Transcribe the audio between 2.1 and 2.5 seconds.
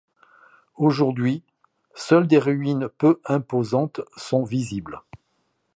des